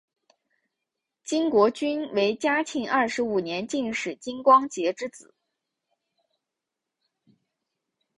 [1.23, 5.35] 金国均为嘉庆二十五年进士金光杰之子。